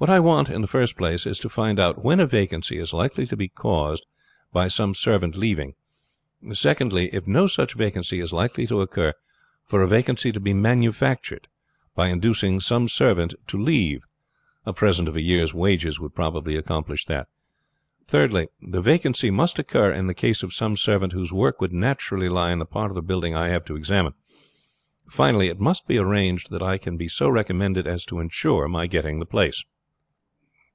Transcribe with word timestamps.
What 0.00 0.08
I 0.08 0.20
want, 0.20 0.48
in 0.48 0.60
the 0.60 0.68
first 0.68 0.96
place, 0.96 1.26
is 1.26 1.40
to 1.40 1.48
find 1.48 1.80
out 1.80 2.04
when 2.04 2.20
a 2.20 2.26
vacancy 2.28 2.78
is 2.78 2.92
likely 2.92 3.26
to 3.26 3.36
be 3.36 3.48
caused 3.48 4.06
by 4.52 4.68
some 4.68 4.94
servant 4.94 5.34
leaving; 5.34 5.74
secondly, 6.52 7.10
if 7.12 7.26
no 7.26 7.48
such 7.48 7.74
vacancy 7.74 8.20
is 8.20 8.32
likely 8.32 8.64
to 8.68 8.80
occur, 8.80 9.12
for 9.64 9.82
a 9.82 9.88
vacancy 9.88 10.30
to 10.30 10.38
be 10.38 10.54
manufactured 10.54 11.48
by 11.96 12.10
inducing 12.10 12.60
some 12.60 12.88
servant 12.88 13.34
to 13.48 13.58
leave 13.60 14.04
a 14.64 14.72
present 14.72 15.08
of 15.08 15.16
a 15.16 15.20
year's 15.20 15.52
wages 15.52 15.98
would 15.98 16.14
probably 16.14 16.54
accomplish 16.54 17.04
that; 17.06 17.26
thirdly, 18.06 18.46
the 18.62 18.80
vacancy 18.80 19.32
must 19.32 19.58
occur 19.58 19.90
in 19.92 20.06
the 20.06 20.14
case 20.14 20.44
of 20.44 20.54
some 20.54 20.76
servant 20.76 21.12
whose 21.12 21.32
work 21.32 21.60
would 21.60 21.72
naturally 21.72 22.28
lie 22.28 22.52
in 22.52 22.60
the 22.60 22.64
part 22.66 22.92
of 22.92 22.94
the 22.94 23.02
building 23.02 23.34
I 23.34 23.48
have 23.48 23.64
to 23.64 23.74
examine; 23.74 24.12
finally, 25.08 25.48
it 25.48 25.58
must 25.58 25.88
be 25.88 25.98
arranged 25.98 26.50
that 26.52 26.62
I 26.62 26.78
can 26.78 26.96
be 26.96 27.08
so 27.08 27.28
recommended 27.28 27.88
as 27.88 28.04
to 28.04 28.20
insure 28.20 28.68
my 28.68 28.86
getting 28.86 29.18
the 29.18 29.26
place." 29.26 29.64